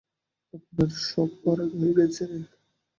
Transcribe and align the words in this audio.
আপনার 0.53 0.89
স–ব 1.01 1.29
পড়া 1.41 1.65
হয়ে 1.71 1.93
গেছে? 1.97 2.23